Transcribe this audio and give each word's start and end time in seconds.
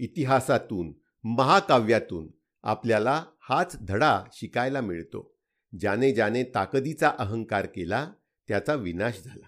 इतिहासातून 0.00 0.92
महाकाव्यातून 1.24 2.28
आपल्याला 2.62 3.24
हाच 3.40 3.76
धडा 3.80 4.22
शिकायला 4.32 4.80
मिळतो. 4.80 5.38
ज्याने 5.78 6.12
ज्याने 6.12 6.42
ताकदीचा 6.42 7.12
अहंकार 7.18 7.66
केला 7.66 8.12
त्याचा 8.48 8.74
विनाश 8.74 9.22
झाला. 9.24 9.46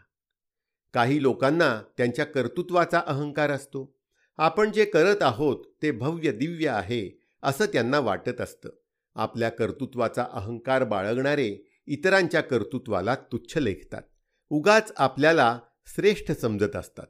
काही 0.92 1.22
लोकांना 1.22 1.82
त्यांच्या 1.96 2.24
कर्तृत्वाचा 2.24 3.02
अहंकार 3.06 3.50
असतो. 3.50 3.98
आपण 4.36 4.72
जे 4.72 4.84
करत 4.84 5.22
आहोत 5.22 5.64
ते 5.82 5.90
भव्य 5.90 6.32
दिव्य 6.32 6.68
आहे 6.68 7.20
असं 7.42 7.64
त्यांना 7.66 7.98
वाटत 7.98 8.40
असतं. 8.40 8.68
आपल्या 9.14 9.48
कर्तृत्वाचा 9.48 10.26
अहंकार 10.32 10.84
बाळगणारे 10.84 11.82
इतरांच्या 11.86 12.40
कर्तृत्वाला 12.40 13.14
तुच्छ 13.14 13.56
लेखतात. 13.56 14.02
उगाच 14.50 14.92
आपल्याला 14.96 15.58
श्रेष्ठ 15.86 16.32
समजत 16.32 16.76
असतात. 16.76 17.06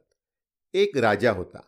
एक 0.73 0.97
राजा 0.97 1.31
होता. 1.31 1.61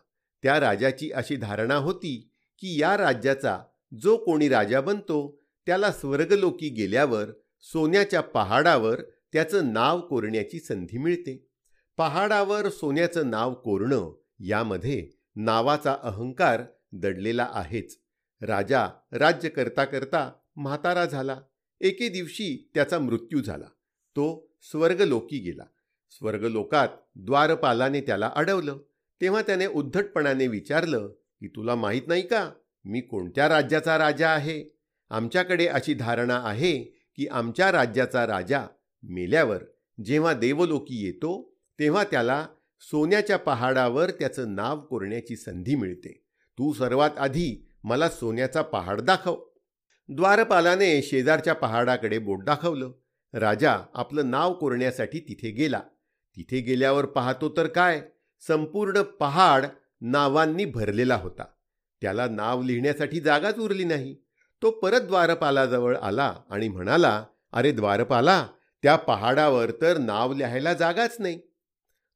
त्या 0.46 0.60
राजाची 0.60 1.10
अशी 1.10 1.36
धारणा 1.36 1.74
होती 1.74 2.30
की 2.58 2.80
या 2.80 2.96
राज्याचा 2.96 3.60
जो 4.00 4.16
कोणी 4.16 4.48
राजा 4.48 4.80
बनतो 4.80 5.42
त्याला 5.66 5.92
स्वर्गलोकी 5.92 6.68
गेल्यावर 6.68 7.24
सोन्याच्या 7.60 8.20
पहाडावर 8.20 9.00
त्याचं 9.32 9.72
नाव 9.72 10.00
कोरण्याची 10.00 10.60
संधी 10.60 10.98
मिळते. 10.98 11.48
पहाडावर 11.96 12.68
सोन्याचं 12.68 13.30
नाव 13.30 13.54
कोरणं 13.54 14.16
यामध्ये 14.40 15.10
नावाचा 15.36 15.96
अहंकार 16.02 16.62
दडलेला 16.92 17.48
आहेच. 17.50 17.98
राजा 18.42 18.86
राज्य 19.12 19.48
करता 19.48 19.84
करता 19.84 20.32
म्हातारा 20.56 21.04
झाला. 21.04 21.40
एके 21.80 22.08
दिवशी 22.08 22.70
त्याचा 22.74 22.98
मृत्यू 22.98 23.42
झाला. 23.42 23.66
तो 24.10 24.52
स्वर्गलोकी 24.62 25.38
गेला. 25.38 25.64
स्वर्गलोकात 26.10 26.88
द्वारपालाने 27.16 28.00
त्याला 28.00 28.32
अडवलं. 28.36 28.78
तेव्हा 29.20 29.42
त्याने 29.42 29.66
उद्धटपणाने 29.66 30.46
विचारलं 30.46 31.06
की 31.40 31.48
तुला 31.48 31.74
माहीत 31.74 32.02
नाही 32.06 32.22
का 32.22 32.50
मी 32.84 33.00
कोणत्या 33.00 33.48
राज्याचा 33.48 33.98
राजा 33.98 34.28
आहे? 34.28 34.76
आमच्याकडे 35.10 35.66
अशी 35.66 35.94
धारणा 35.94 36.42
आहे 36.44 36.78
की 37.16 37.26
आमच्या 37.26 37.72
राज्याचा 37.72 38.26
राजा 38.26 38.66
मेल्यावर 39.02 39.62
जेव्हा 40.04 40.32
देवलोकी 40.32 41.06
येतो 41.06 41.56
तेव्हा 41.78 42.04
त्याला 42.04 42.46
सोन्याच्या 42.80 43.36
पहाडावर 43.36 44.10
त्याचं 44.10 44.54
नाव 44.54 44.80
कोरण्याची 44.80 45.36
संधी 45.36 45.74
मिळते. 45.74 46.22
तू 46.58 46.72
सर्वात 46.72 47.10
आधी 47.18 47.68
मला 47.84 48.08
सोन्याचा 48.08 48.62
पहाड 48.62 49.00
दाखव. 49.00 49.44
द्वारपालाने 50.08 51.02
शेजारच्या 51.02 51.54
पहाडाकडे 51.54 52.18
बोट 52.18 52.44
दाखवलं. 52.44 52.92
राजा 53.34 53.78
आपलं 53.94 54.30
नाव 54.30 54.54
कोरण्यासाठी 54.54 55.20
तिथे 55.20 55.50
गेला. 55.50 55.80
तिथे 56.36 56.60
गेल्यावर 56.60 57.06
पाहतो 57.06 57.54
तर 57.56 57.66
काय 57.66 58.00
संपूर्ण 58.40 59.02
पहाड 59.02 59.66
नावांनी 60.00 60.64
भरलेला 60.64 61.16
होता. 61.16 61.44
त्याला 62.02 62.28
नाव 62.28 62.62
लिहिण्यासाठी 62.62 63.20
जागाच 63.20 63.58
उरली 63.58 63.84
नाही. 63.84 64.16
तो 64.62 64.70
परत 64.70 65.00
द्वारपालाजवळ 65.00 65.96
आला 65.96 66.34
आणि 66.50 66.68
म्हणाला 66.68 67.24
अरे 67.52 67.72
द्वारपाला 67.72 68.46
त्या 68.82 68.96
पहाडावर 68.96 69.70
तर 69.70 69.98
नाव 69.98 70.34
लिहायला 70.34 70.74
जागाच 70.74 71.16
नाही. 71.18 71.40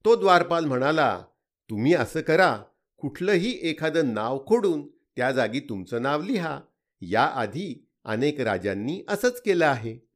तो 0.04 0.16
द्वारपाल 0.16 0.64
म्हणाला 0.64 1.22
तुम्ही 1.70 1.94
असं 1.94 2.20
करा 2.20 2.62
कुठलंही 2.96 3.58
एखादं 3.62 4.14
नाव 4.14 4.46
खोडून 4.46 4.88
त्या 4.88 5.32
जागी 5.32 5.60
तुमचं 5.60 6.02
नाव 6.02 6.22
लिहा. 6.22 6.60
याआधी 7.00 7.86
अनेक 8.05 8.40
राजांनी 8.40 9.05
असंच 9.08 9.42
केलं 9.42 9.66
आहे. 9.66 10.08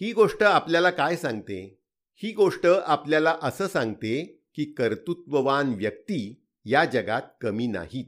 ही 0.00 0.12
गोष्ट 0.12 0.42
आपल्याला 0.42 0.90
काय 0.90 1.16
सांगते? 1.16 1.78
ही 2.14 2.32
गोष्ट 2.32 2.66
आपल्याला 2.66 3.36
असं 3.42 3.66
सांगते 3.66 4.41
की 4.54 4.64
कर्तृत्ववान 4.64 5.74
व्यक्ती 5.74 6.42
या 6.64 6.84
जगात 6.84 7.22
कमी 7.40 7.66
नाहीत. 7.66 8.04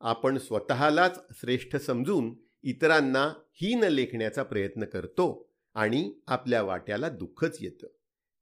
आपण 0.00 0.38
स्वतःलाच 0.38 1.20
श्रेष्ठ 1.40 1.76
समजून 1.76 2.34
इतरांना 2.62 3.32
हीन 3.52 3.84
लेखण्याचा 3.84 4.42
प्रयत्न 4.42 4.84
करतो 4.84 5.50
आणि 5.74 6.14
आपल्या 6.26 6.62
वाट्याला 6.62 7.08
दुःखच 7.08 7.58
येतं. 7.60 7.86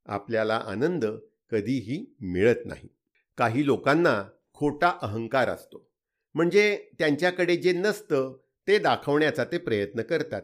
आपल्याला 0.07 0.57
आनंद 0.57 1.05
कधीही 1.51 2.15
मिळत 2.21 2.67
नाही. 2.67 2.89
काही 3.37 3.67
लोकांना 3.67 4.25
खोटा 4.55 4.99
अहंकार 5.03 5.49
असतो. 5.49 5.91
म्हणजे 6.35 6.91
त्यांच्याकडे 6.99 7.57
जे 7.57 7.73
नसतं 7.73 8.39
ते 8.69 8.79
दाखवण्याचा 8.79 9.45
ते 9.45 9.59
प्रयत्न 9.59 10.03
करतात. 10.03 10.43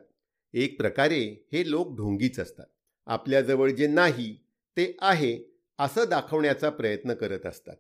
एक 0.53 0.77
प्रकारे 0.77 1.49
हे 1.53 1.71
लोक 1.71 1.97
ढोंगीच 1.97 2.41
असतात. 2.41 2.67
आपल्याजवळ 3.07 3.71
जे 3.71 3.87
नाही 3.87 4.37
ते 4.77 4.97
आहे 5.01 5.52
असं 5.83 6.05
दाखवण्याचा 6.11 6.71
प्रयत्न 6.71 7.15
करत 7.15 7.47
असतात. 7.47 7.77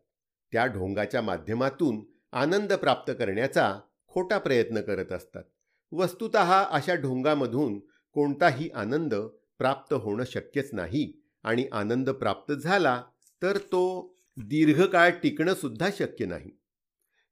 त्या 0.53 0.67
ढोंगाच्या 0.67 1.23
माध्यमातून 1.23 2.01
आनंद 2.33 2.73
प्राप्त 2.73 3.13
करण्याचा 3.19 3.81
खोटा 4.09 4.39
प्रयत्न 4.39 4.81
करत 4.81 5.13
असतात. 5.13 5.43
वस्तुत 5.93 6.37
अशा 6.37 6.95
ढोंगामधून 6.95 7.79
कोणताही 8.12 8.71
आनंद 8.75 9.15
प्राप्त 9.59 9.95
होणं 9.95 10.25
शक्यच 10.25 10.71
नाही 10.73 11.23
आणि 11.43 11.67
आनंद 11.73 12.11
प्राप्त 12.11 12.53
झाला 12.53 13.03
तर 13.43 13.59
तो 13.59 14.15
दीर्घकाळ 14.37 15.11
टिकणं 15.11 15.55
सुद्धा 15.55 15.89
शक्य 15.99 16.25
नाही. 16.25 16.51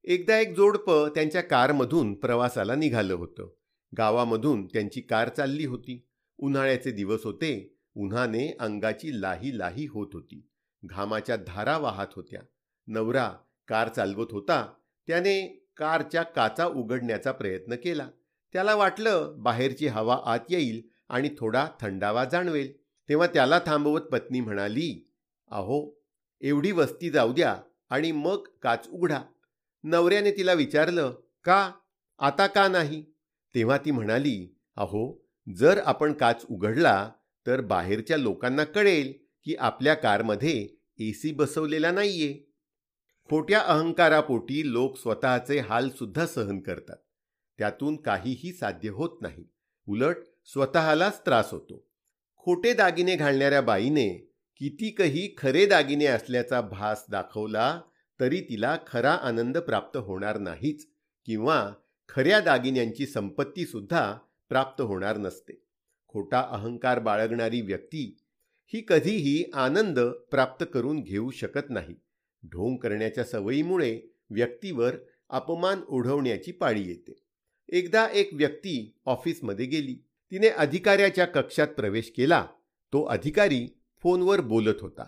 एकदा 0.04 0.38
एक 0.38 0.54
जोडपं 0.56 1.09
त्यांच्या 1.09 1.41
कारमधून 1.41 2.14
प्रवासाला 2.14 2.75
निघालं 2.75 3.14
होतं. 3.14 3.48
गावामधून 3.98 4.66
त्यांची 4.66 5.00
कार 5.00 5.28
चालली 5.28 5.64
होती. 5.64 6.06
उन्हाळ्याचे 6.38 6.91
दिवस 6.91 7.25
होते. 7.25 7.76
उन्हाने 7.97 8.56
अंगाची 8.60 9.20
लाही 9.20 9.59
लाही 9.59 9.86
होत 9.86 10.09
होती. 10.12 10.47
घामाच्या 10.84 11.36
धारा 11.36 11.78
वाहत 11.78 12.06
होत्या. 12.16 12.41
नवरा 12.86 13.32
कार 13.68 13.88
चालवत 13.88 14.26
होता. 14.30 14.72
त्याने 15.06 15.66
कारच्या 15.76 16.22
काचा 16.22 16.66
उघडण्याचा 16.66 17.32
प्रयत्न 17.32 17.74
केला. 17.74 18.08
त्याला 18.52 18.74
वाटलं 18.74 19.34
बाहेरची 19.38 19.86
हवा 19.86 20.18
आत 20.24 20.38
येईल 20.48 20.82
आणि 21.08 21.30
थोडा 21.38 21.68
थंडावा 21.80 22.24
जाणवेल. 22.24 22.72
तेव्हा 23.08 23.26
त्याला 23.26 23.60
थांबवत 23.66 24.00
पत्नी 24.00 24.41
म्हणाली 24.41 25.12
अहो 25.50 26.00
एवढी 26.41 26.72
वस्ती 26.72 27.10
जाऊ 27.10 27.32
द्या 27.32 27.56
आणि 27.91 28.12
मग 28.12 28.47
काच 28.62 28.88
उघडा. 28.88 29.22
नवऱ्याने 29.84 30.30
तिला 30.30 30.52
विचारलं 30.52 31.14
का? 31.44 31.72
आता 32.18 32.47
का 32.47 32.68
नाही? 32.68 33.04
तेव्हा 33.54 33.78
ती 33.78 33.91
म्हणाली 33.91 34.56
अहो 34.76 35.26
जर 35.56 35.80
आपण 35.84 36.12
काच 36.12 36.47
उघडला 36.50 37.10
तर 37.47 37.60
बाहेरच्या 37.60 38.16
लोकांना 38.16 38.64
कळेल 38.64 39.12
की 39.50 39.56
आपल्या 39.56 39.94
कारमध्ये 39.94 40.68
ए 40.98 41.12
सी 41.12 41.32
बसवलेला 41.32 41.90
नाहीये. 41.90 42.40
खोट्या 43.30 43.60
अहंकारापोटी 43.60 44.72
लोक 44.72 44.96
स्वतःचे 44.96 45.58
हालसुद्धा 45.58 46.26
सहन 46.26 46.60
करतात. 46.60 46.96
त्यातून 47.58 47.96
काहीही 47.96 48.52
साध्य 48.52 48.88
होत 48.88 49.22
नाही. 49.22 49.44
उलट 49.88 50.16
स्वतःलाच 50.44 51.20
त्रास 51.20 51.50
होतो. 51.50 51.88
खोटे 52.36 52.72
दागिने 52.72 53.16
घालणाऱ्या 53.16 53.60
बाईने 53.60 54.08
कितीकही 54.56 55.34
खरे 55.38 55.66
दागिने 55.66 56.06
असल्याचा 56.06 56.60
भास 56.60 57.04
दाखवला 57.10 57.80
तरी 58.20 58.40
तिला 58.40 58.78
खरा 58.86 59.12
आनंद 59.12 59.58
प्राप्त 59.58 59.96
होणार 59.96 60.38
नाहीच 60.38 60.86
किंवा 61.26 61.72
खऱ्या 62.08 62.40
दागिन्यांची 62.40 63.06
संपत्तीसुद्धा 63.06 64.18
प्राप्त 64.48 64.82
होणार 64.82 65.16
नसते. 65.16 65.64
खोटा 66.08 66.40
अहंकार 66.40 66.98
बाळगणारी 66.98 67.60
व्यक्ती 67.60 68.19
ही 68.75 68.84
कधीही 68.88 69.44
आनंद 69.54 70.00
प्राप्त 70.00 70.66
करून 70.75 71.03
घेऊ 71.03 71.31
शकत 71.31 71.70
नाही. 71.70 71.94
ढोंग 72.47 72.76
करण्याच्या 72.76 73.25
सवयीमुळे 73.25 74.00
व्यक्तीवर 74.31 74.97
अपमान 75.28 75.81
ओढवण्याची 75.88 76.53
पाळी 76.53 76.88
येते. 76.88 77.22
एकदा 77.69 78.09
एक 78.12 78.30
व्यक्ती 78.32 78.94
ऑफिसमध्ये 79.06 79.66
गेली. 79.66 80.04
तिने 80.30 80.48
अधिकाऱ्याच्या 80.48 81.25
कक्षात 81.25 81.69
प्रवेश 81.69 82.12
केला. 82.16 82.47
तो 82.92 83.04
अधिकारी 83.04 83.80
फोनवर 84.03 84.41
बोलत 84.41 84.75
होता. 84.80 85.03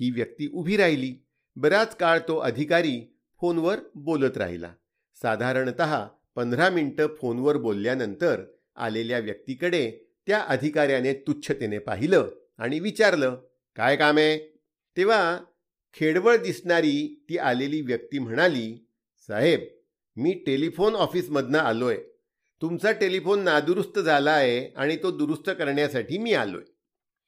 ही 0.00 0.10
व्यक्ती 0.10 0.50
उभी 0.52 0.76
राहिली. 0.76 1.26
बराच 1.56 1.96
काळ 1.96 2.18
तो 2.18 2.38
अधिकारी 2.38 3.16
फोनवर 3.40 3.80
बोलत 3.94 4.36
राहिला. 4.36 4.74
साधारणत 5.22 5.82
पंधरा 6.36 6.70
मिनटं 6.70 7.06
फोनवर 7.06 7.56
बोलल्यानंतर 7.56 8.42
आलेल्या 8.76 9.18
व्यक्तीकडे 9.18 9.92
त्या 10.26 10.38
अधिकाऱ्याने 10.38 11.12
तुच्छतेने 11.12 11.78
पाहिलं. 11.78 12.30
आणि 12.62 12.78
विचारलं 12.80 13.40
काय 13.76 13.96
काम 13.96 14.16
आहे? 14.16 14.38
तेव्हा 14.96 15.38
खेडवळ 15.94 16.36
दिसणारी 16.36 17.24
ती 17.28 17.38
आलेली 17.38 17.80
व्यक्ती 17.80 18.18
म्हणाली 18.18 18.86
साहेब 19.28 19.60
मी 20.16 20.32
टेलिफोन 20.46 20.94
ऑफिसमधनं 20.94 21.58
आलोय. 21.58 21.96
तुमचा 22.62 22.92
टेलिफोन 22.92 23.40
नादुरुस्त 23.40 23.98
झाला 23.98 24.30
आहे 24.30 24.66
आणि 24.76 24.96
तो 24.96 25.10
दुरुस्त 25.10 25.50
करण्यासाठी 25.50 26.18
मी 26.18 26.34
आलोय. 26.34 26.62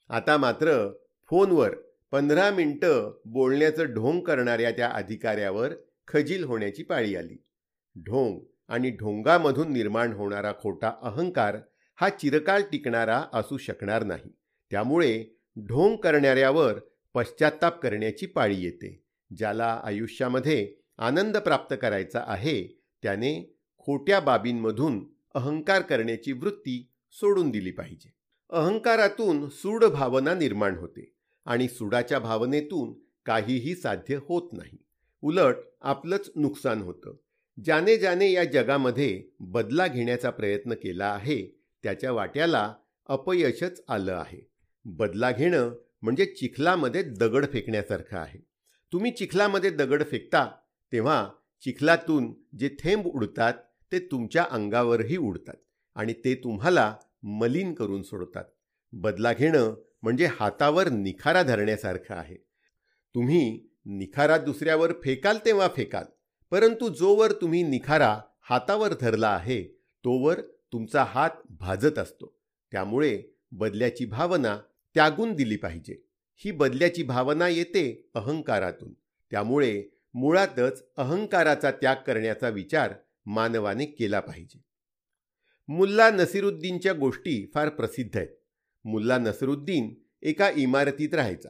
आता 0.09 0.37
मात्र 0.37 0.93
फोनवर 1.31 1.75
पंधरा 2.11 2.51
मिनटं 2.51 3.21
बोलण्याचं 3.25 3.85
ढोंग 3.85 4.21
करणाऱ्या 4.21 4.71
त्या 4.71 4.89
अधिकाऱ्यावर 4.89 5.73
खजील 6.09 6.45
होण्याची 6.45 6.83
पाळी 6.83 7.17
आली. 7.17 7.37
ढोंग 7.97 8.41
आणि 8.69 8.91
ढोंगामधून 8.91 9.73
निर्माण 9.73 10.13
होणारा 10.13 10.53
खोटा 10.53 10.93
अहंकार 11.03 11.57
हा 11.97 12.09
चिरकाल 12.09 12.63
टिकणारा 12.63 13.25
असू 13.33 13.57
शकणार 13.57 14.05
नाही. 14.05 14.31
त्यामुळे 14.71 15.25
ढोंग 15.57 15.97
करणाऱ्यावर 15.97 16.79
पश्चाताप 17.15 17.81
करण्याची 17.81 18.27
पाळी 18.27 18.65
येते 18.65 19.05
ज्याला 19.37 19.81
आयुष्यामध्ये 19.85 20.75
आनंद 20.99 21.37
प्राप्त 21.37 21.77
करायचा 21.83 22.25
आहे 22.27 22.81
त्याने 23.03 23.59
खोट्या 23.79 24.21
बाबींमधून 24.21 25.09
अहंकार 25.35 25.83
करण्याची 25.83 26.33
वृत्ती 26.33 26.91
सोडून 27.13 27.51
दिली 27.51 27.71
पाहिजे. 27.71 28.15
अहंकारातून 28.51 29.49
सूड 29.49 29.85
भावना 29.85 30.35
निर्माण 30.35 30.77
होते 30.77 31.15
आणि 31.45 31.69
सुडाच्या 31.69 32.19
भावनेतून 32.19 32.93
काहीही 33.27 33.75
साध्य 33.75 34.17
होत 34.17 34.53
नाही. 34.53 34.79
उलट 35.23 35.55
आपलंच 35.81 36.31
नुकसान 36.37 36.83
होतं. 36.83 37.17
ज्याने 37.65 37.97
ज्याने 37.97 38.33
या 38.33 38.45
जगामध्ये 38.45 39.25
बदला 39.41 39.87
घेण्याचा 39.87 40.31
प्रयत्न 40.31 40.75
केला 40.75 41.07
आहे 41.07 41.61
त्याच्या 41.83 42.13
वाट्याला 42.13 42.75
अपयशच 43.07 43.85
आलं 43.89 44.13
आहे. 44.13 44.54
बदला 44.85 45.31
घेणं 45.33 45.75
म्हणजे 46.03 46.25
चिखलामध्ये 46.27 47.03
दगड 47.03 47.47
फेकण्यासारखं 47.53 48.19
आहे. 48.19 48.39
तुम्ही 48.93 49.11
चिखलामध्ये 49.11 49.71
दगड 49.71 50.03
फेकता 50.11 50.51
तेव्हा 50.93 51.29
चिखलातून 51.61 52.35
जे 52.59 52.69
थेंब 52.69 53.07
उडतात 53.07 53.55
ते 53.93 53.99
तुमच्या 53.99 54.45
अंगावरही 54.51 55.17
उडतात 55.17 55.55
आणि 55.95 56.13
ते 56.13 56.35
तुम्हाला 56.35 56.95
मलिन 57.23 57.75
करून 57.75 58.03
सोडतात. 58.03 58.45
बदला 58.93 59.33
घेणं 59.33 59.75
म्हणजे 60.03 60.27
हातावर 60.27 60.89
निखारा 60.89 61.43
धरण्यासारखं 61.43 62.15
आहे. 62.15 62.37
तुम्ही 63.15 63.69
निखारा 63.87 64.39
दुसऱ्यावर 64.39 64.93
फेकाल 65.03 65.39
तेव्हा 65.45 65.69
फेकाल 65.77 66.05
परंतु 66.51 66.89
जोवर 66.89 67.33
तुम्ही 67.33 67.63
निखारा 67.63 68.21
हातावर 68.41 68.95
धरला 69.01 69.29
आहे 69.29 69.63
तोवर 70.05 70.41
तुमचा 70.73 71.05
हात 71.05 71.31
भाजत 71.51 71.99
असतो. 71.99 72.35
त्यामुळे 72.73 73.23
बदल्याची 73.53 74.05
भावना 74.05 74.59
त्यागून 74.95 75.35
दिली 75.35 75.57
पाहिजे. 75.57 76.05
ही 76.37 76.51
बदल्याची 76.51 77.03
भावना 77.03 77.49
येते 77.49 78.11
अहंकारातून. 78.15 78.93
त्यामुळे 79.31 79.85
मुळातच 80.15 80.85
अहंकाराचा 80.97 81.71
त्याग 81.71 81.97
करण्याचा 82.07 82.49
विचार 82.49 82.95
मानवाने 83.27 83.85
केला 83.85 84.21
पाहिजे. 84.21 84.65
मुल्ला 85.69 86.11
नसिरुद्दीनच्या 86.11 86.93
गोष्टी 86.93 87.51
फार 87.55 87.69
प्रसिद्ध 87.69 88.17
आहेत. 88.17 88.29
मुल्ला 88.85 89.19
नसरुद्दीन 89.19 89.95
एका 90.23 90.51
इमारतीत 90.51 91.15
राहायचा. 91.15 91.49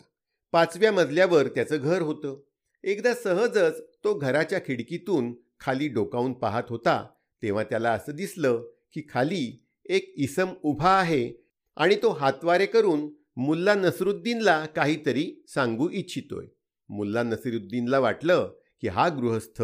पाचव्या 0.52 0.92
मजल्यावर 0.92 1.48
त्याचं 1.48 1.76
घर 1.76 2.02
होतं. 2.02 2.42
एकदा 2.84 3.14
सहजच 3.14 3.80
तो 4.04 4.18
घराच्या 4.18 4.58
खिडकीतून 4.58 5.34
खाली 5.60 5.88
डोकावून 5.88 6.32
पाहत 6.32 6.62
होता 6.68 7.08
तेव्हा 7.42 7.64
त्याला 7.64 7.92
असं 7.92 8.12
दिसलं 8.12 8.70
की 8.92 9.02
खाली 9.08 9.66
एक 9.84 10.12
इसम 10.16 10.48
उभा 10.62 10.90
आहे 10.90 11.32
आणि 11.76 11.96
तो 12.02 12.10
हातवारे 12.10 12.66
करून 12.66 13.23
मुल्ला 13.36 13.74
नसरुद्दीनला 13.74 14.66
काहीतरी 14.66 15.44
सांगू 15.48 15.88
इच्छितोय. 15.90 16.46
मुल्ला 16.88 17.22
नसिरुद्दीनला 17.22 17.98
वाटलं 17.98 18.54
की 18.80 18.88
हा 18.88 19.08
गृहस्थ 19.08 19.62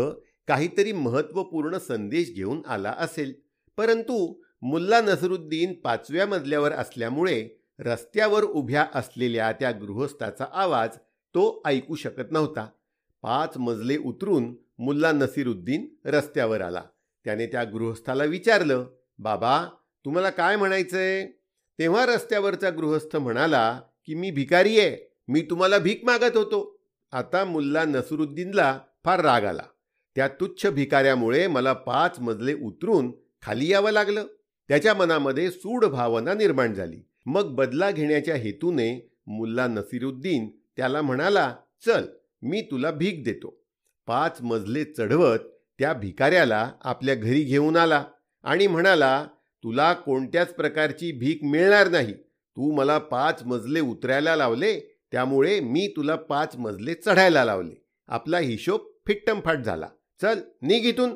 काहीतरी 0.49 0.93
महत्त्वपूर्ण 0.93 1.79
संदेश 1.79 2.35
घेऊन 2.35 2.63
आला 2.67 2.95
असेल. 2.99 3.35
परंतु 3.77 4.43
मुल्ला 4.63 5.01
नसरुद्दीन 5.01 5.81
पाचव्या 5.81 6.27
मजल्यावर 6.27 6.73
असल्यामुळे 6.73 7.49
रस्त्यावर 7.79 8.43
उभ्या 8.43 8.87
असलेल्या 8.95 9.53
त्या 9.53 9.71
गृहस्थाचा 9.71 10.45
आवाज 10.53 10.97
तो 11.35 11.63
ऐकू 11.65 11.95
शकत 11.95 12.33
नव्हता. 12.33 12.69
पाच 13.23 13.59
मजले 13.59 13.97
उतरून 13.97 14.57
मुल्ला 14.79 15.13
नसीरुद्दीन 15.13 15.95
रस्त्यावर 16.05 16.61
आला. 16.61 16.83
त्याने 17.25 17.47
त्या 17.47 17.65
गृहस्थाला 17.65 18.25
विचारलं 18.25 18.87
बाबा 19.19 19.67
तुम्हाला 20.05 20.31
काय 20.31 20.57
म्हणायचंय? 20.57 21.31
तेव्हा 21.81 22.07
रस्त्यावरचा 22.07 22.71
गृहस्थ 22.71 23.17
म्हणाला 23.17 23.81
की 24.07 24.15
मी 24.15 24.31
भिकारी 24.31 24.81
आहे. 24.81 25.17
मी 25.29 25.43
तुम्हाला 25.43 25.79
भीक 25.79 26.05
मागत 26.05 26.37
होतो. 26.37 26.81
आता 27.13 27.45
मुल्ला 27.45 27.85
नसरुद्दीनला 27.85 28.81
फार 29.05 29.21
राग 29.21 29.45
आला. 29.45 29.63
त्या 30.15 30.29
तुच्छ 30.29 30.67
भिकाऱ्यामुळे 30.67 31.47
मला 31.47 31.73
पाच 31.73 32.21
मजले 32.21 32.55
उतरून 32.55 33.13
खाली 33.43 33.69
यावं 33.69 33.91
लागलं. 33.91 34.27
त्याच्या 34.69 34.95
मनामध्ये 34.95 35.51
सूड 35.51 35.85
भावना 35.85 36.35
निर्माण 36.35 36.75
झाली. 36.75 36.97
मग 37.27 37.55
बदला 37.55 37.91
घेण्याच्या 37.91 38.35
हेतूने 38.35 39.19
मुल्ला 39.27 39.67
नसीरुद्दीन 39.67 40.51
त्याला 40.77 41.03
म्हणाला 41.03 41.57
चल 41.87 42.05
मी 42.43 42.61
तुला 42.61 42.91
भीक 42.91 43.25
देतो. 43.25 43.63
पाच 44.07 44.43
मजले 44.43 44.85
चढवत 44.85 45.39
त्या 45.79 45.93
भिकाऱ्याला 45.93 46.73
आपल्या 46.85 47.15
घरी 47.15 47.43
घेऊन 47.43 47.77
आला 47.77 48.05
आणि 48.43 48.67
म्हणाला 48.67 49.27
तुला 49.63 49.93
कोणत्याच 49.93 50.55
प्रकारची 50.55 51.13
भीक 51.13 51.45
मिळणार 51.45 51.89
नाही. 51.89 52.13
तू 52.57 52.73
मला 52.73 52.99
पाच 52.99 53.43
मजले 53.43 53.81
उतरायला 53.81 54.37
लावले 54.37 54.81
त्यामुळे 55.13 55.61
मी 55.61 55.93
तुला 55.97 56.17
पाच 56.17 56.57
मजले 56.57 56.95
चढायला 56.95 57.45
लावले. 57.45 57.75
आपला 58.09 58.39
हिशोब 58.39 58.81
फिट्टमफाट 59.07 59.59
झाला. 59.59 59.89
चल 60.23 60.39
निघ 60.63 60.85
इथून. 60.85 61.11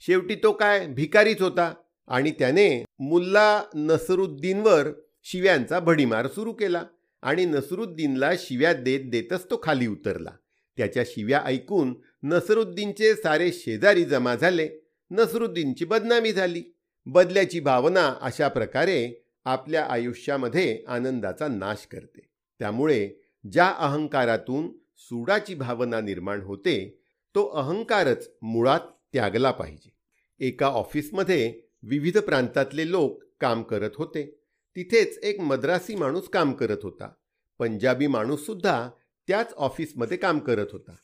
शेवटी 0.00 0.34
तो 0.34 0.52
काय? 0.52 0.86
भिकारीच 0.86 1.42
होता. 1.42 1.74
आणि 2.08 2.30
त्याने 2.30 2.84
मुल्ला 2.98 3.62
नसरुद्दीनवर 3.74 4.86
शिव्यांचा 5.22 5.80
भडीमार 5.80 6.26
सुरू 6.26 6.52
केला. 6.52 6.82
आणि 7.22 7.44
नसरुद्दीनला 7.44 8.30
शिव्या 8.38 8.72
देत 8.72 9.00
देतच 9.04 9.50
तो 9.50 9.60
खाली 9.62 9.86
उतरला. 9.86 10.30
त्याच्या 10.76 11.02
शिव्या 11.06 11.42
ऐकून 11.44 11.94
नसरुद्दीनचे 12.22 13.14
सारे 13.14 13.52
शेजारी 13.52 14.04
जमा 14.04 14.34
झाले. 14.34 14.68
नसरुद्दीनची 15.10 15.84
बदनामी 15.84 16.32
झाली. 16.32 16.77
बदल्याची 17.10 17.60
भावना 17.60 18.18
अशा 18.20 18.48
प्रकारे 18.48 19.26
आपल्या 19.44 19.84
आयुष्यामध्ये 19.84 20.84
आनंदाचा 20.88 21.48
नाश 21.48 21.86
करते. 21.86 22.28
त्यामुळे 22.58 23.10
ज्या 23.52 23.68
अहंकारातून 23.78 24.68
सुडाची 24.96 25.54
भावना 25.54 26.00
निर्माण 26.00 26.40
होते 26.40 27.00
तो 27.34 27.46
अहंकारच 27.46 28.30
मुळात 28.42 28.80
त्यागला 29.12 29.50
पाहिजे. 29.50 29.92
एका 30.40 30.66
ऑफिसमध्ये 30.66 31.60
विविध 31.82 32.18
प्रांतातले 32.18 32.90
लोक 32.90 33.24
काम 33.40 33.62
करत 33.62 33.90
होते. 33.96 34.40
तिथेच 34.76 35.18
एक 35.18 35.40
मद्रासी 35.40 35.94
माणूस 35.94 36.28
काम 36.28 36.52
करत 36.52 36.78
होता. 36.82 37.12
पंजाबी 37.58 38.06
माणूससुद्धा 38.06 38.90
त्याच 39.28 39.54
ऑफिसमध्ये 39.56 40.16
काम 40.16 40.38
करत 40.38 40.66
होता. 40.72 40.94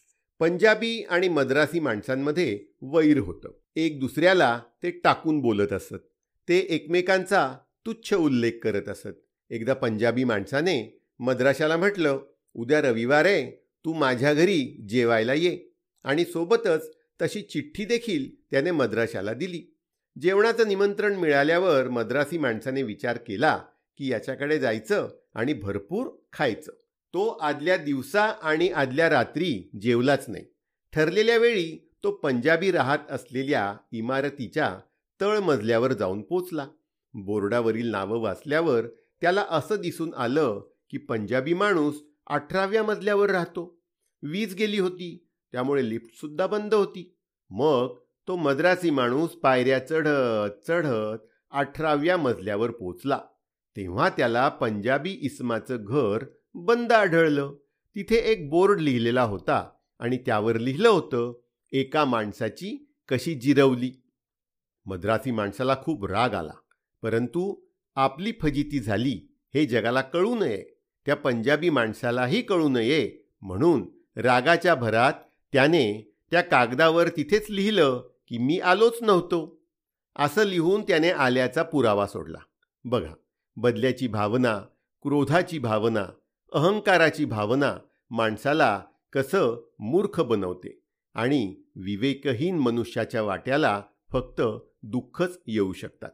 पंजाबी 0.41 1.03
आणि 1.03 1.29
मद्रासी 1.29 1.81
माणसांमध्ये 1.81 2.65
वैर 2.83 3.19
होतं. 3.19 3.51
एक 3.77 4.01
दुसऱ्याला 4.01 4.61
ते 4.83 4.91
टाकून 4.91 5.41
बोलत 5.41 5.73
असत. 5.73 5.95
ते 6.49 6.59
एकमेकांचा 6.59 7.59
तुच्छ 7.87 8.15
उल्लेख 8.15 8.53
करत 8.63 8.89
असत. 8.89 9.27
एकदा 9.51 9.75
पंजाबी 9.75 10.25
माणसाने 10.25 11.01
मद्राशाला 11.19 11.77
म्हटलं 11.77 12.21
उद्या 12.55 12.81
रविवार 12.83 13.25
आहे 13.25 13.51
तू 13.85 13.93
माझ्या 13.93 14.35
घरी 14.35 14.87
जेवायला 14.89 15.35
ये. 15.35 15.69
आणि 16.05 16.25
सोबतच 16.25 16.91
तशी 17.23 17.43
चिठ्ठी 17.43 17.85
देखील 17.85 18.45
त्याने 18.51 18.71
मद्राशाला 18.71 19.33
दिली. 19.33 19.77
जेवणाचं 20.21 20.69
निमंत्रण 20.69 21.15
मिळाल्यावर 21.15 21.89
मद्रासी 21.89 22.39
माणसाने 22.39 22.83
विचार 22.83 23.17
केला 23.17 23.63
की 23.99 24.13
याच्याकडे 24.13 24.59
जायचं 24.59 25.09
आणि 25.35 25.53
भरपूर 25.53 26.09
खायचं. 26.33 26.73
तो 27.15 27.29
आदल्या 27.29 27.77
दिवसा 27.77 28.23
आणि 28.23 28.69
आदल्या 28.69 29.11
रात्री 29.11 29.71
जेवलाच 29.81 30.25
नाही. 30.29 30.45
ठरलेल्या 30.93 31.39
वेळी 31.39 31.91
तो 32.05 32.11
पंजाबी 32.11 32.73
राहत 32.73 32.99
असलेल्या 33.11 33.77
इमारतीच्या 33.93 34.79
तळमजल्यावर 35.21 35.93
जाऊन 35.93 36.23
पोचला. 36.23 36.69
बोर्डावरील 37.15 37.91
नावं 37.91 38.19
वाचल्यावर 38.19 38.87
त्याला 39.21 39.45
असं 39.51 39.77
दिसून 39.77 40.15
आलं 40.15 40.61
की 40.91 40.99
पंजाबी 40.99 41.55
माणूस 41.55 41.95
अठराव्या 42.27 42.83
मजल्यावर 42.83 43.31
राहतो. 43.31 43.81
वीज 44.23 44.55
गेली 44.55 44.79
होती 44.79 45.27
त्यामुळे 45.53 45.89
लिफ्टसुद्धा 45.89 46.47
बंद 46.47 46.75
होती. 46.75 47.17
मग 47.51 47.97
तो 48.29 48.37
मद्रासी 48.37 48.91
माणूस 48.91 49.31
पायऱ्या 49.31 49.87
चढत 49.87 50.69
चढत 50.69 51.19
अठराव्या 51.51 52.17
मजल्यावर 52.17 52.71
पोचला. 52.71 53.19
तेव्हा 53.77 54.09
त्याला 54.09 54.49
पंजाबी 54.49 55.11
इस्माचं 55.11 55.77
घर 55.81 56.25
बंद 56.55 56.93
आढळलं. 56.93 57.55
तिथे 57.95 58.17
एक 58.17 58.51
बोर्ड 58.51 58.81
लिहिलेला 58.81 59.23
होता 59.23 59.71
आणि 59.99 60.17
त्यावर 60.17 60.59
लिहिलं 60.59 60.89
होतं 60.89 61.41
एका 61.75 62.05
माणसाची 62.05 62.95
कशी 63.09 63.35
जिरवली. 63.35 63.93
मद्रासी 64.87 65.31
माणसाला 65.31 65.77
खूप 65.83 66.05
राग 66.05 66.35
आला 66.35 66.53
परंतु 67.03 67.55
आपली 67.95 68.33
फजिती 68.43 68.81
झाली 68.81 69.21
हे 69.55 69.67
जगाला 69.67 70.01
कळू 70.01 70.35
नये 70.35 70.65
त्या 71.07 71.17
पंजाबी 71.17 71.71
माणसालाही 71.71 72.43
कळू 72.43 72.69
नये 72.69 73.19
म्हणून 73.43 73.91
रागाच्या 74.17 74.75
भरात 74.75 75.13
त्याने 75.53 76.15
त्या 76.31 76.41
कागदावर 76.41 77.09
तिथेच 77.09 77.51
लिहिलं 77.51 78.09
की 78.29 78.39
मी 78.39 78.59
आलोच 78.59 79.03
नव्हतो. 79.03 79.63
असं 80.17 80.43
लिहून 80.43 80.83
त्याने 80.83 81.11
आल्याचा 81.11 81.63
पुरावा 81.63 82.07
सोडला. 82.07 82.39
बघा 82.85 83.15
बदल्याची 83.57 84.09
भावना 84.09 84.59
क्रोधाची 85.03 85.59
भावना 85.59 86.07
अहंकाराची 86.53 87.25
भावना 87.25 87.77
माणसाला 88.11 88.83
कसं 89.13 89.67
मूर्ख 89.79 90.21
बनवते. 90.21 90.84
आणि 91.15 91.55
विवेकहीन 91.77 92.59
मनुष्याच्या 92.59 93.23
वाट्याला 93.23 93.83
फक्त 94.13 94.43
दुःखच 94.83 95.41
येऊ 95.47 95.73
शकतात. 95.73 96.11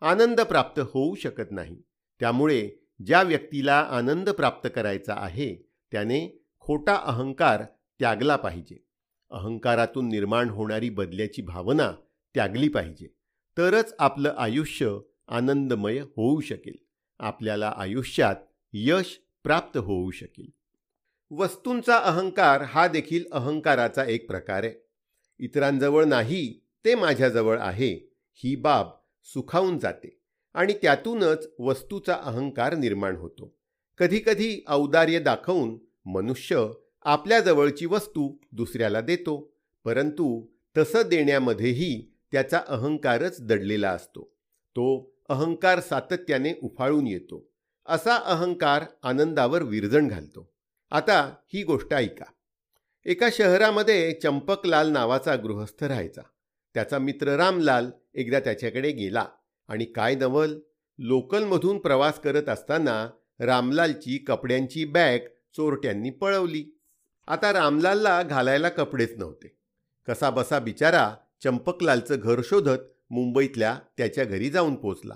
आनंद 0.00 0.40
प्राप्त 0.40 0.80
होऊ 0.80 1.14
शकत 1.14 1.50
नाही. 1.50 1.82
त्यामुळे 2.20 2.70
ज्या 3.06 3.22
व्यक्तीला 3.22 3.78
आनंद 3.90 4.30
प्राप्त 4.30 4.68
करायचा 4.74 5.14
आहे 5.14 5.54
त्याने 5.92 6.44
खोटा 6.60 6.94
अहंकार 6.94 7.62
त्यागला 7.98 8.36
पाहिजे. 8.36 8.86
अहंकारातून 9.30 10.08
निर्माण 10.08 10.48
होणारी 10.48 10.90
बदल्याची 10.90 11.42
भावना 11.42 11.92
त्यागली 12.34 12.68
पाहिजे. 12.68 13.06
तरच 13.58 13.94
आपलं 13.98 14.34
आयुष्य 14.38 14.98
आनंदमय 15.28 15.98
होऊ 15.98 16.40
शकेल. 16.40 16.76
आपल्याला 17.18 17.74
आयुष्यात 17.76 18.36
यश 18.72 19.20
प्राप्त 19.44 19.78
होऊ 19.78 20.10
शकेल. 20.10 20.50
वस्तूंचा 21.30 21.96
अहंकार 21.96 22.62
हा 22.62 22.86
देखील 22.88 23.24
अहंकाराचा 23.32 24.04
एक 24.04 24.26
प्रकार 24.26 24.64
आहे. 24.64 24.86
इतरांजवळ 25.38 26.04
नाही 26.04 26.66
ते 26.84 26.94
माझ्याजवळ 26.94 27.58
आहे. 27.60 28.14
ही 28.34 28.56
बाब 28.56 28.86
सुखावून 29.24 29.78
जाते 29.78 30.20
आणि 30.54 30.72
त्यातूनच 30.72 31.48
वस्तूचा 31.58 32.14
अहंकार 32.14 32.74
निर्माण 32.74 33.16
होतो. 33.16 33.56
कधीकधी 33.98 34.64
औदार्य 34.68 35.18
दाखवून 35.18 35.78
मनुष्य 36.06 36.66
आपल्याजवळची 37.02 37.86
वस्तू 37.86 38.36
दुसऱ्याला 38.52 39.00
देतो 39.00 39.54
परंतु 39.84 40.46
तसं 40.76 41.02
देण्यामध्येही 41.08 42.18
त्याचा 42.32 42.60
अहंकारच 42.68 43.46
दडलेला 43.46 43.90
असतो. 43.90 44.22
तो 44.70 45.14
अहंकार 45.28 45.80
सातत्याने 45.80 46.52
उफाळून 46.62 47.06
येतो. 47.06 47.50
असा 47.86 48.16
अहंकार 48.16 48.84
आनंदावर 49.02 49.62
विरजण 49.62 50.08
घालतो. 50.08 50.57
आता 50.90 51.34
ही 51.54 51.62
गोष्ट 51.62 51.94
ऐका. 51.94 52.24
एका 53.04 53.28
शहरामध्ये 53.32 54.12
चंपकलाल 54.12 54.90
नावाचा 54.90 55.36
गृहस्थ 55.36 55.84
राहायचा. 55.84 56.22
त्याचा 56.74 56.98
मित्र 56.98 57.36
रामलाल 57.36 57.90
एकदा 58.14 58.40
त्याच्याकडे 58.40 58.90
गेला 58.90 59.24
आणि 59.68 59.84
काय 59.84 60.14
नवल? 60.14 60.58
लोकलमधून 60.98 61.78
प्रवास 61.78 62.20
करत 62.20 62.48
असताना 62.48 63.10
रामलालची 63.40 64.18
कपड्यांची 64.18 64.84
बॅग 64.84 65.18
चोरट्यांनी 65.56 66.10
पळवली. 66.10 66.78
आता 67.26 67.52
रामलालला 67.52 68.22
घालायला 68.22 68.68
कपडेच 68.68 69.18
नव्हते. 69.18 69.58
कसा 70.08 70.30
बसा 70.30 70.58
बिचारा 70.58 71.14
चंपकलालचं 71.44 72.16
घर 72.18 72.40
शोधत 72.44 72.78
मुंबईतल्या 73.10 73.78
त्याच्या 73.96 74.24
घरी 74.24 74.50
जाऊन 74.50 74.74
पोचला. 74.74 75.14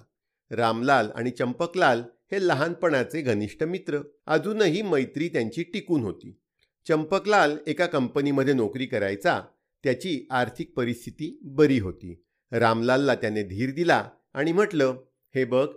रामलाल 0.50 1.10
आणि 1.14 1.30
चंपकलाल 1.30 2.02
हे 2.32 2.46
लहानपणाचे 2.48 3.20
घनिष्ठ 3.20 3.62
मित्र. 3.62 4.00
अजूनही 4.26 4.82
मैत्री 4.82 5.28
त्यांची 5.28 5.62
टिकून 5.62 6.02
होती. 6.02 6.40
चंपकलाल 6.88 7.56
एका 7.66 7.86
कंपनीमध्ये 7.86 8.54
नोकरी 8.54 8.86
करायचा. 8.86 9.42
त्याची 9.84 10.26
आर्थिक 10.30 10.72
परिस्थिती 10.76 11.38
बरी 11.42 11.78
होती. 11.78 12.24
रामलालला 12.52 13.14
त्याने 13.14 13.42
धीर 13.42 13.70
दिला 13.70 14.10
आणि 14.34 14.52
म्हटलं 14.52 14.96
हे 15.34 15.44
बघ 15.44 15.68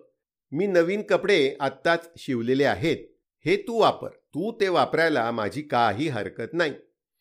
मी 0.51 0.67
नवीन 0.67 1.01
कपडे 1.01 1.55
आत्ताच 1.59 2.11
शिवलेले 2.17 2.63
आहेत. 2.63 2.97
हे 3.45 3.55
तू 3.57 3.79
वापर. 3.79 4.07
तू 4.07 4.59
ते 4.61 4.67
वापरायला 4.67 5.31
माझी 5.31 5.61
काही 5.61 6.07
हरकत 6.07 6.53
नाही. 6.53 6.73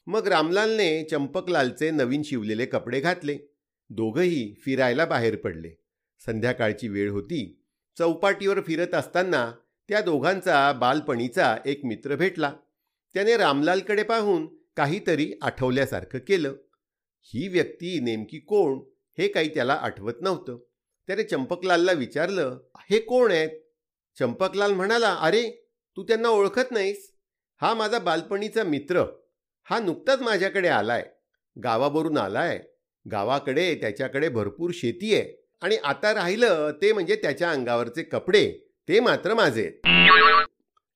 मग 0.07 0.29
रामलालने 0.29 1.05
चंपकलालचे 1.05 1.91
नवीन 1.91 2.23
शिवलेले 2.23 2.67
कपडे 2.67 3.01
घातले. 3.01 3.39
दोघंही 3.91 4.55
फिरायला 4.65 5.05
बाहेर 5.05 5.37
पडले. 5.37 5.71
संध्याकाळची 6.27 6.89
वेळ 6.89 7.11
होती. 7.11 7.64
चौपाटीवर 7.99 8.61
फिरत 8.61 8.95
असताना 8.95 9.53
त्या 9.89 10.01
दोघांचा 10.01 10.73
बालपणीचा 10.73 11.57
एक 11.67 11.81
मित्र 11.85 12.17
भेटला. 12.17 12.53
त्याने 13.15 13.37
रामलालकडे 13.37 14.03
पाहून 14.03 14.47
काहीतरी 14.77 15.33
आठवल्यासारखं 15.43 16.19
केलं. 16.19 16.55
ही 17.23 17.49
व्यक्ती 17.49 18.01
नेमकी 18.01 18.39
कोण 18.39 18.79
हे 19.19 19.29
काही 19.29 19.55
त्याला 19.55 19.73
आठवत 19.73 20.13
नव्हतं. 20.21 20.59
त्याने 21.07 21.23
चंपकलालला 21.23 21.93
विचारलं 21.93 22.61
हे 22.91 23.01
कोण 23.01 23.31
आहेत? 23.31 23.51
चंपकलाल 24.19 24.73
म्हणाला 24.73 25.15
अरे 25.15 25.69
तू 25.97 26.03
त्यांना 26.03 26.29
ओळखत 26.29 26.71
नाहीस. 26.71 27.15
हा 27.61 27.75
माझा 27.75 27.99
बालपणीचा 27.99 28.65
मित्र. 28.65 29.05
हा 29.65 29.79
नुकताच 29.79 30.21
माझ्याकडे 30.21 30.69
आलाय. 30.69 31.07
गावावरून 31.65 32.19
आलाय. 32.19 32.65
गावाकडे 33.11 33.75
त्याच्याकडे 33.75 34.29
भरपूर 34.29 34.71
शेती 34.75 35.15
आहे. 35.15 35.44
आणि 35.65 35.77
आता 35.85 36.15
राहिलं 36.15 36.71
ते 36.83 36.93
म्हणजे 36.93 37.17
त्याच्या 37.17 37.51
अंगावरचे 37.51 38.03
कपडे. 38.03 38.71
ते 38.89 39.01
मात्र 39.01 39.35
माझे. 39.35 39.81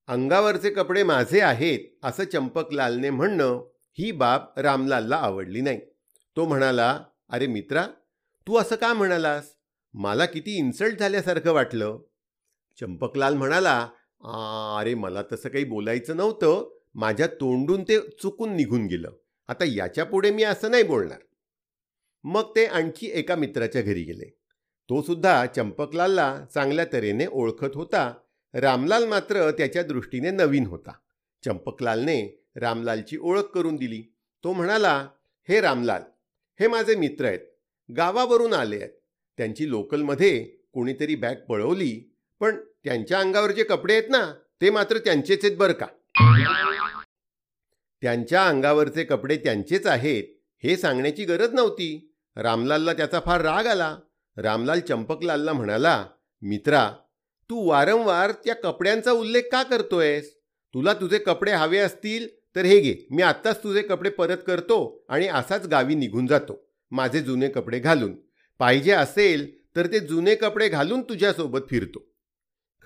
अंगावरचे 0.08 0.70
कपडे 0.70 1.02
माझे 1.02 1.40
आहेत 1.40 1.78
असं 2.02 2.24
चंपकलालने 2.24 3.10
म्हणणं 3.10 3.64
ही 3.98 4.12
बाब 4.12 4.40
रामलालला 4.56 5.16
आवडली 5.16 5.60
नाही. 5.60 5.80
तो 6.36 6.46
म्हणाला 6.46 7.04
अरे 7.28 7.46
मित्रा 7.46 7.86
तू 8.46 8.56
असं 8.56 8.76
का 8.76 8.92
म्हणालास? 8.94 9.50
मला 9.94 10.26
किती 10.26 10.56
इन्सल्ट 10.56 10.98
झाल्यासारखं 10.98 11.52
वाटलं. 11.52 11.98
चंपकलाल 12.80 13.34
म्हणाला 13.34 13.88
अरे 14.80 14.94
मला 14.94 15.22
तसं 15.32 15.48
काही 15.48 15.64
बोलायचं 15.64 16.16
नव्हतं. 16.16 16.76
माझ्या 16.94 17.26
तोंडून 17.26 17.82
ते 17.82 18.00
चुकून 18.00 18.56
निघून 18.56 18.86
गेलं. 18.86 19.10
आता 19.48 19.64
याच्यापुढे 19.66 20.30
मी 20.30 20.42
असं 20.42 20.70
नाही 20.70 20.82
बोलणार. 20.82 21.18
मग 22.24 22.56
ते 22.56 22.66
आणखी 22.66 23.10
एका 23.14 23.34
मित्राच्या 23.34 23.82
घरी 23.82 24.02
गेले. 24.02 24.37
तो 24.88 25.00
सुद्धा 25.02 25.46
चंपकलालला 25.46 26.44
चांगल्या 26.54 26.84
तऱ्हेने 26.92 27.26
ओळखत 27.26 27.74
होता. 27.74 28.12
रामलाल 28.54 29.04
मात्र 29.04 29.50
त्याच्या 29.50 29.82
दृष्टीने 29.82 30.30
नवीन 30.30 30.66
होता. 30.66 30.92
चंपकलालने 31.44 32.46
रामलालची 32.56 33.16
ओळख 33.20 33.50
करून 33.54 33.76
दिली. 33.76 34.02
तो 34.44 34.52
म्हणाला 34.52 35.08
हे 35.48 35.60
रामलाल 35.60 36.02
हे 36.60 36.68
माझे 36.68 36.94
मित्र 36.94 37.24
आहेत. 37.24 37.38
गावावरून 37.88 38.52
आले 38.52 38.76
आहेत. 38.76 38.90
त्यांची 39.38 39.68
लोकलमध्ये 39.70 40.44
कोणीतरी 40.72 41.14
बॅग 41.14 41.34
पळवली 41.48 42.16
पण 42.40 42.56
त्यांच्या 42.84 43.20
अंगावर 43.20 43.50
जे 43.50 43.64
कपडे 43.64 43.92
आहेत 43.92 44.10
ना 44.10 44.34
ते 44.60 44.70
मात्र 44.70 44.98
त्यांचेच 44.98 45.44
आहेत 45.44 45.56
बरं 45.56 45.72
का? 45.72 45.86
त्यांच्या 48.02 48.46
अंगावरचे 48.48 49.04
कपडे 49.04 49.36
त्यांचेच 49.36 49.86
आहेत 49.86 50.24
हे 50.62 50.76
सांगण्याची 50.76 51.24
गरज 51.24 51.52
नव्हती. 51.52 52.12
रामलालला 52.36 52.92
त्याचा 52.92 53.20
फार 53.20 53.40
राग 53.40 53.66
आला. 53.66 53.96
रामलाल 54.42 54.80
चंपकलालला 54.80 55.52
म्हणाला 55.52 56.04
मित्रा 56.42 56.88
तू 57.50 57.66
वारंवार 57.68 58.32
त्या 58.44 58.54
कपड्यांचा 58.54 59.12
उल्लेख 59.12 59.42
का 59.52 59.62
करतोयस? 59.62 60.30
तुला 60.74 60.92
तुझे 60.92 61.18
कपडे 61.18 61.52
हवे 61.52 61.78
असतील 61.78 62.26
तर 62.56 62.64
हे 62.64 62.80
घे 62.80 62.94
मी 63.10 63.22
आत्ताच 63.22 63.62
तुझे 63.62 63.82
कपडे 63.82 64.10
परत 64.10 64.38
करतो 64.46 65.04
आणि 65.08 65.28
असाच 65.28 65.66
गावी 65.66 65.94
निघून 65.94 66.26
जातो 66.26 66.60
माझे 66.90 67.20
जुने 67.20 67.48
कपडे 67.48 67.78
घालून. 67.78 68.14
पाहिजे 68.60 68.92
असेल 68.92 69.46
तर 69.76 69.86
ते 69.86 70.00
जुने 70.00 70.34
कपडे 70.34 70.68
घालून 70.68 71.02
तुझ्यासोबत 71.02 71.68
फिरतो. 71.70 72.04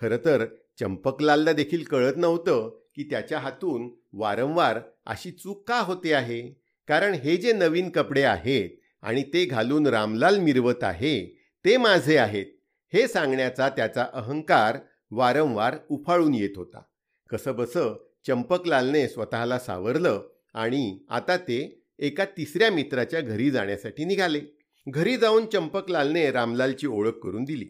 खरं 0.00 0.16
तर 0.24 0.44
चंपकलालला 0.80 1.52
देखील 1.52 1.82
कळत 1.84 2.16
नव्हतं 2.16 2.68
की 2.96 3.04
त्याच्या 3.10 3.38
हातून 3.38 3.88
वारंवार 4.12 4.80
अशी 5.06 5.30
चूक 5.30 5.68
का 5.68 5.78
होते 5.80 6.12
आहे. 6.12 6.40
कारण 6.88 7.14
हे 7.14 7.36
जे 7.36 7.52
नवीन 7.52 7.90
कपडे 7.90 8.22
आहेत 8.22 8.70
आणि 9.02 9.22
ते 9.22 9.44
घालून 9.44 9.86
रामलाल 9.86 10.38
मिरवत 10.38 10.82
आहे 10.82 11.41
ते 11.64 11.76
माझे 11.76 12.16
आहेत. 12.16 12.46
हे 12.92 13.08
सांगण्याचा 13.08 13.68
त्याचा 13.68 14.06
अहंकार 14.12 14.78
वारंवार 15.10 15.76
उफाळून 15.90 16.34
येत 16.34 16.56
होता. 16.56 16.82
कसंबसं 17.30 17.94
चंपकलालने 18.26 19.08
स्वतःला 19.08 19.58
सावरलं 19.58 20.22
आणि 20.54 20.98
आता 21.08 21.36
ते 21.36 21.82
एका 21.98 22.24
तिसऱ्या 22.24 22.70
मित्राच्या 22.70 23.20
घरी 23.20 23.50
जाण्यासाठी 23.50 24.04
निघाले. 24.04 24.40
घरी 24.88 25.16
जाऊन 25.16 25.46
चंपकलालने 25.46 26.30
रामलालची 26.30 26.86
ओळख 26.86 27.18
करून 27.22 27.44
दिली. 27.44 27.66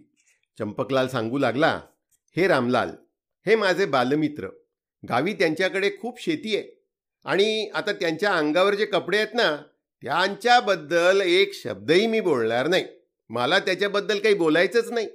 चंपकलाल 0.59 1.09
सांगू 1.09 1.39
लागला 1.39 1.81
हे 2.37 2.49
रामलाल 2.49 2.91
हे 3.47 3.57
माझे 3.57 3.87
बालमित्र. 3.87 4.49
गावी 5.09 5.33
त्यांच्याकडे 5.33 5.91
खूप 6.01 6.21
शेती 6.21 6.57
आहे. 6.57 6.85
आणि 7.25 7.71
आता 7.75 7.93
त्यांच्या 7.93 8.33
अंगावर 8.35 8.75
जे 8.75 8.85
कपडे 8.85 9.17
आहेत 9.17 9.35
ना 9.35 9.57
त्यांच्याबद्दल 10.03 11.21
एक 11.21 11.55
शब्दही 11.55 12.07
मी 12.07 12.21
बोलणार 12.21 12.69
नाही. 12.69 12.85
मला 13.33 13.59
त्याच्याबद्दल 13.59 14.19
काही 14.19 14.35
बोलायचंच 14.35 14.91
नाही. 14.91 15.07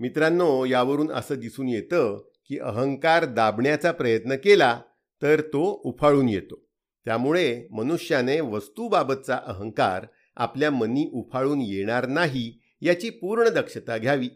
मित्रांनो 0.00 0.64
यावरून 0.64 1.10
असं 1.10 1.34
दिसून 1.34 1.68
येतं 1.68 2.28
की 2.48 2.58
अहंकार 2.58 3.24
दाबण्याचा 3.24 3.92
प्रयत्न 3.92 4.34
केला 4.34 4.80
तर 5.22 5.40
तो 5.40 5.80
उफाळून 5.84 6.28
येतो. 6.28 6.68
त्यामुळे 7.04 7.68
मनुष्याने 7.70 8.40
वस्तूबाबतचा 8.40 9.38
अहंकार 9.46 10.06
आपल्या 10.36 10.70
मनी 10.70 11.10
उफाळून 11.12 11.60
येणार 11.60 12.06
नाही 12.06 12.60
याची 12.80 13.10
पूर्ण 13.10 13.48
दक्षता 13.48 13.98
घ्यावी. 13.98 14.28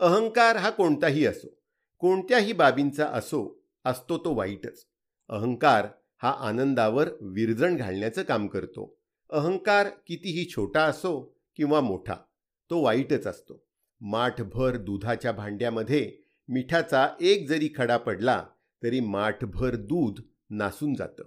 अहंकार 0.00 0.56
हा 0.56 0.70
कोणताही 0.70 1.26
असो 1.26 1.58
कोणत्याही 1.98 2.52
बाबींचा 2.52 3.06
असो 3.06 3.62
असतो 3.84 4.18
तो 4.18 4.34
वाईटच. 4.34 4.86
अहंकार 5.28 5.86
हा 6.22 6.30
आनंदावर 6.30 7.08
विरजण 7.20 7.76
घालण्याचं 7.76 8.22
काम 8.22 8.46
करतो. 8.46 8.98
अहंकार 9.30 9.88
कितीही 10.06 10.48
छोटा 10.50 10.82
असो 10.82 11.36
किंवा 11.56 11.80
मोठा 11.80 12.14
तो 12.70 12.82
वाईटच 12.82 13.26
असतो. 13.26 13.64
माठभर 14.00 14.76
दुधाच्या 14.76 15.32
भांड्यामध्ये 15.32 16.16
मिठाचा 16.48 17.08
एक 17.20 17.48
जरी 17.48 17.68
खडा 17.76 17.96
पडला 17.96 18.44
तरी 18.82 19.00
माठभर 19.00 19.74
दूध 19.74 20.20
नासून 20.50 20.94
जातं. 20.94 21.24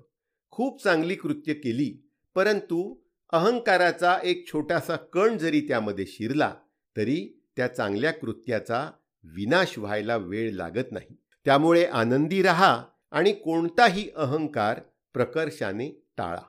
खूप 0.51 0.83
चांगली 0.83 1.15
कृत्य 1.15 1.53
केली 1.53 2.09
परंतु 2.35 2.95
अहंकाराचा 3.33 4.17
एक 4.23 4.47
छोटासा 4.47 4.95
कण 4.95 5.37
जरी 5.37 5.61
त्यामध्ये 5.61 6.05
शिरला 6.05 6.53
तरी 6.97 7.43
त्या 7.55 7.67
चांगल्या 7.67 8.11
कृत्याचा 8.11 8.89
विनाश 9.23 9.77
व्हायला 9.79 10.17
वेळ 10.17 10.51
लागत 10.53 10.91
नाही. 10.91 11.15
त्यामुळे 11.45 11.85
आनंदी 11.85 12.41
रहा 12.41 12.83
आणि 13.11 13.33
कोणताही 13.33 14.09
अहंकार 14.15 14.79
प्रकर्षाने 15.13 15.89
टाळा. 16.17 16.41